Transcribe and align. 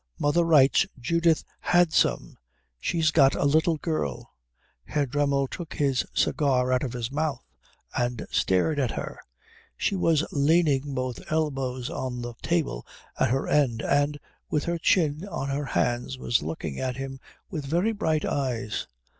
Mother 0.17 0.43
writes 0.43 0.87
Judith 0.99 1.43
had 1.59 1.93
some. 1.93 2.39
She's 2.79 3.11
got 3.11 3.35
a 3.35 3.45
little 3.45 3.77
girl." 3.77 4.31
Herr 4.85 5.05
Dremmel 5.05 5.47
took 5.47 5.75
his 5.75 6.03
cigar 6.11 6.73
out 6.73 6.81
of 6.81 6.93
his 6.93 7.11
mouth 7.11 7.45
and 7.95 8.25
stared 8.31 8.79
at 8.79 8.89
her. 8.97 9.19
She 9.77 9.95
was 9.95 10.25
leaning 10.31 10.95
both 10.95 11.21
elbows 11.31 11.91
on 11.91 12.23
the 12.23 12.33
table 12.41 12.83
at 13.19 13.29
her 13.29 13.47
end 13.47 13.83
and, 13.83 14.19
with 14.49 14.63
her 14.63 14.79
chin 14.79 15.27
on 15.27 15.49
her 15.49 15.65
hands, 15.65 16.17
was 16.17 16.41
looking 16.41 16.79
at 16.79 16.97
him 16.97 17.19
with 17.51 17.63
very 17.67 17.91
bright 17.91 18.25
eyes. 18.25 18.87